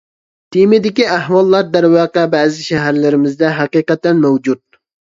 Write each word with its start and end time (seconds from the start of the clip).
تېمىدىكى 0.55 1.05
ئەھۋاللار 1.17 1.69
دەرۋەقە 1.77 2.25
بەزى 2.33 2.67
شەھەرلىرىمىزدە 2.71 3.55
ھەقىقەتەن 3.63 4.27
مەۋجۇت. 4.29 4.63